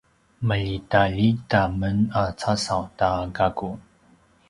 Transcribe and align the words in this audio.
maljitaljita 0.47 1.61
men 1.79 1.97
a 2.23 2.25
casaw 2.39 2.83
ta 2.99 3.11
gaku 3.35 3.69